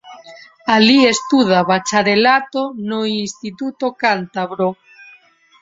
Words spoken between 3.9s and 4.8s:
Cántabro.